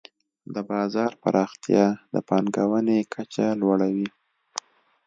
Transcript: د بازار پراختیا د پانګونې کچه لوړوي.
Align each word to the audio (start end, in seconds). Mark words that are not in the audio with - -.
د 0.53 0.55
بازار 0.69 1.11
پراختیا 1.23 1.85
د 2.13 2.15
پانګونې 2.27 2.99
کچه 3.13 3.47
لوړوي. 3.61 4.07